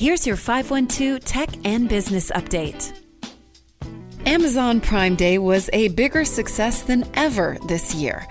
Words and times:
Here's 0.00 0.26
your 0.26 0.36
512 0.36 1.22
Tech 1.22 1.50
and 1.66 1.86
Business 1.86 2.30
Update. 2.30 2.98
Amazon 4.24 4.80
Prime 4.80 5.14
Day 5.14 5.36
was 5.36 5.68
a 5.74 5.88
bigger 5.88 6.24
success 6.24 6.80
than 6.80 7.04
ever 7.12 7.58
this 7.66 7.94
year. 7.94 8.26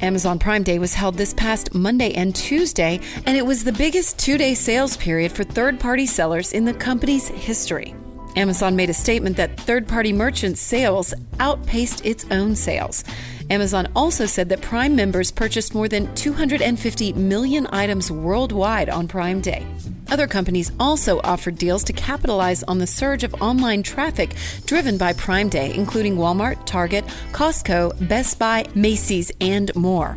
Amazon 0.00 0.38
Prime 0.38 0.62
Day 0.62 0.78
was 0.78 0.94
held 0.94 1.16
this 1.16 1.34
past 1.34 1.74
Monday 1.74 2.14
and 2.14 2.36
Tuesday, 2.36 3.00
and 3.26 3.36
it 3.36 3.44
was 3.44 3.64
the 3.64 3.72
biggest 3.72 4.20
two 4.20 4.38
day 4.38 4.54
sales 4.54 4.96
period 4.96 5.32
for 5.32 5.42
third 5.42 5.80
party 5.80 6.06
sellers 6.06 6.52
in 6.52 6.64
the 6.64 6.72
company's 6.72 7.26
history. 7.26 7.96
Amazon 8.36 8.76
made 8.76 8.88
a 8.88 8.94
statement 8.94 9.36
that 9.38 9.58
third 9.58 9.88
party 9.88 10.12
merchant 10.12 10.56
sales 10.56 11.12
outpaced 11.40 12.06
its 12.06 12.26
own 12.30 12.54
sales. 12.54 13.02
Amazon 13.50 13.88
also 13.96 14.24
said 14.24 14.48
that 14.50 14.60
Prime 14.60 14.94
members 14.94 15.32
purchased 15.32 15.74
more 15.74 15.88
than 15.88 16.14
250 16.14 17.14
million 17.14 17.66
items 17.72 18.08
worldwide 18.08 18.88
on 18.88 19.08
Prime 19.08 19.40
Day. 19.40 19.66
Other 20.10 20.26
companies 20.26 20.72
also 20.80 21.20
offered 21.22 21.56
deals 21.58 21.84
to 21.84 21.92
capitalize 21.92 22.62
on 22.62 22.78
the 22.78 22.86
surge 22.86 23.24
of 23.24 23.42
online 23.42 23.82
traffic 23.82 24.34
driven 24.64 24.96
by 24.96 25.12
Prime 25.12 25.48
Day, 25.48 25.74
including 25.74 26.16
Walmart, 26.16 26.64
Target, 26.64 27.04
Costco, 27.32 28.08
Best 28.08 28.38
Buy, 28.38 28.64
Macy's, 28.74 29.30
and 29.40 29.74
more. 29.76 30.16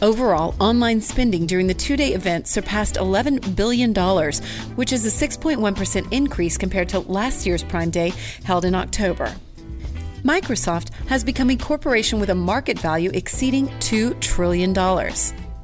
Overall, 0.00 0.54
online 0.58 1.00
spending 1.00 1.46
during 1.46 1.66
the 1.68 1.74
two 1.74 1.96
day 1.96 2.12
event 2.12 2.48
surpassed 2.48 2.96
$11 2.96 3.54
billion, 3.54 3.94
which 4.74 4.92
is 4.92 5.06
a 5.06 5.28
6.1% 5.28 6.12
increase 6.12 6.58
compared 6.58 6.88
to 6.88 7.00
last 7.00 7.46
year's 7.46 7.62
Prime 7.62 7.90
Day 7.90 8.12
held 8.44 8.64
in 8.64 8.74
October. 8.74 9.32
Microsoft 10.24 10.90
has 11.06 11.24
become 11.24 11.50
a 11.50 11.56
corporation 11.56 12.20
with 12.20 12.30
a 12.30 12.34
market 12.34 12.78
value 12.78 13.10
exceeding 13.12 13.68
$2 13.78 14.20
trillion. 14.20 14.72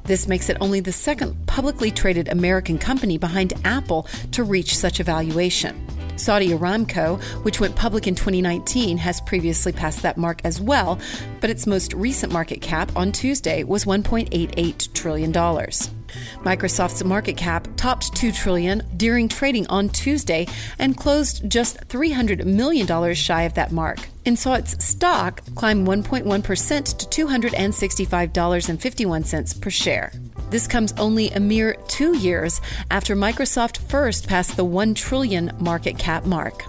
This 0.09 0.27
makes 0.27 0.49
it 0.49 0.57
only 0.59 0.79
the 0.79 0.91
second 0.91 1.35
publicly 1.45 1.91
traded 1.91 2.29
American 2.29 2.79
company 2.79 3.19
behind 3.19 3.53
Apple 3.63 4.07
to 4.31 4.43
reach 4.43 4.75
such 4.75 4.99
a 4.99 5.03
valuation. 5.03 5.85
Saudi 6.17 6.49
Aramco, 6.49 7.21
which 7.43 7.59
went 7.59 7.75
public 7.75 8.07
in 8.07 8.15
2019, 8.15 8.97
has 8.97 9.21
previously 9.21 9.71
passed 9.71 10.01
that 10.01 10.17
mark 10.17 10.41
as 10.43 10.59
well, 10.59 10.97
but 11.41 11.51
its 11.51 11.67
most 11.67 11.93
recent 11.93 12.33
market 12.33 12.59
cap 12.59 12.91
on 12.95 13.11
Tuesday 13.11 13.63
was 13.63 13.85
$1.88 13.85 14.93
trillion. 14.93 15.31
Microsoft's 15.31 17.03
market 17.03 17.37
cap 17.37 17.67
topped 17.77 18.15
2 18.15 18.31
trillion 18.31 18.81
during 18.97 19.27
trading 19.27 19.67
on 19.67 19.89
Tuesday 19.89 20.47
and 20.79 20.97
closed 20.97 21.47
just 21.47 21.87
$300 21.87 22.45
million 22.45 23.13
shy 23.13 23.43
of 23.43 23.53
that 23.53 23.71
mark 23.71 23.99
and 24.29 24.39
saw 24.39 24.53
its 24.53 24.85
stock 24.85 25.41
climb 25.55 25.87
1.1% 25.87 27.09
to 27.09 27.25
$265.51 27.25 29.59
per 29.59 29.69
share. 29.71 30.13
This 30.51 30.67
comes 30.67 30.93
only 30.99 31.31
a 31.31 31.39
mere 31.39 31.73
2 31.87 32.15
years 32.17 32.61
after 32.91 33.15
Microsoft 33.15 33.79
first 33.89 34.27
passed 34.27 34.55
the 34.55 34.63
1 34.63 34.93
trillion 34.93 35.51
market 35.59 35.97
cap 35.97 36.27
mark. 36.27 36.63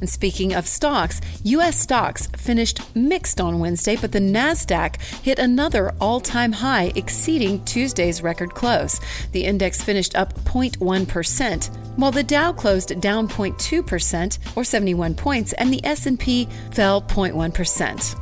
And 0.00 0.08
speaking 0.08 0.54
of 0.54 0.66
stocks, 0.66 1.20
U.S. 1.44 1.78
stocks 1.78 2.28
finished 2.28 2.80
mixed 2.96 3.42
on 3.42 3.58
Wednesday, 3.58 3.96
but 3.96 4.12
the 4.12 4.18
NASDAQ 4.18 4.98
hit 5.22 5.38
another 5.38 5.92
all 6.00 6.20
time 6.20 6.52
high, 6.52 6.92
exceeding 6.94 7.62
Tuesday's 7.66 8.22
record 8.22 8.54
close. 8.54 8.98
The 9.32 9.44
index 9.44 9.82
finished 9.82 10.16
up 10.16 10.32
0.1%, 10.44 11.89
while 12.00 12.10
the 12.10 12.22
Dow 12.22 12.52
closed 12.52 13.00
down 13.00 13.28
0.2% 13.28 14.56
or 14.56 14.64
71 14.64 15.14
points, 15.14 15.52
and 15.54 15.72
the 15.72 15.84
S&P 15.84 16.48
fell 16.72 17.02
0.1%. 17.02 18.16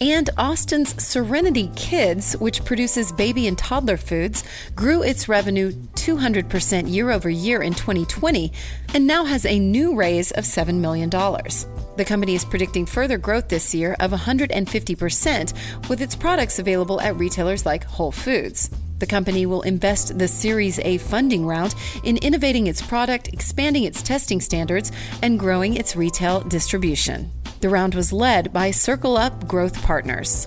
And 0.00 0.30
Austin's 0.36 1.00
Serenity 1.00 1.70
Kids, 1.76 2.32
which 2.38 2.64
produces 2.64 3.12
baby 3.12 3.46
and 3.46 3.56
toddler 3.56 3.96
foods, 3.96 4.42
grew 4.74 5.04
its 5.04 5.28
revenue 5.28 5.70
200% 5.70 6.90
year 6.90 7.12
over 7.12 7.30
year 7.30 7.62
in 7.62 7.72
2020 7.72 8.52
and 8.94 9.06
now 9.06 9.24
has 9.24 9.46
a 9.46 9.60
new 9.60 9.94
raise 9.94 10.32
of 10.32 10.42
$7 10.42 10.80
million. 10.80 11.08
The 11.08 12.04
company 12.04 12.34
is 12.34 12.44
predicting 12.44 12.84
further 12.84 13.16
growth 13.16 13.48
this 13.48 13.72
year 13.76 13.94
of 14.00 14.10
150% 14.10 15.88
with 15.88 16.02
its 16.02 16.16
products 16.16 16.58
available 16.58 17.00
at 17.00 17.16
retailers 17.16 17.64
like 17.64 17.84
Whole 17.84 18.10
Foods. 18.10 18.70
The 19.02 19.06
company 19.08 19.46
will 19.46 19.62
invest 19.62 20.16
the 20.16 20.28
Series 20.28 20.78
A 20.78 20.96
funding 20.98 21.44
round 21.44 21.74
in 22.04 22.18
innovating 22.18 22.68
its 22.68 22.80
product, 22.80 23.26
expanding 23.32 23.82
its 23.82 24.00
testing 24.00 24.40
standards, 24.40 24.92
and 25.22 25.40
growing 25.40 25.74
its 25.74 25.96
retail 25.96 26.38
distribution. 26.42 27.28
The 27.58 27.68
round 27.68 27.96
was 27.96 28.12
led 28.12 28.52
by 28.52 28.70
Circle 28.70 29.16
Up 29.16 29.48
Growth 29.48 29.82
Partners. 29.82 30.46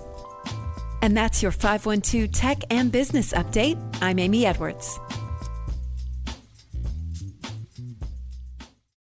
And 1.02 1.18
that's 1.18 1.44
your 1.44 1.52
512 1.52 2.32
Tech 2.32 2.60
and 2.70 2.94
Business 2.94 3.34
Update. 3.34 3.78
I'm 4.02 4.20
Amy 4.20 4.46
Edwards. 4.46 5.00